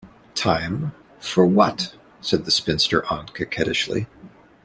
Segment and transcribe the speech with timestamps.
[0.33, 0.93] ‘Time—
[1.31, 4.07] for what?’ said the spinster aunt coquettishly.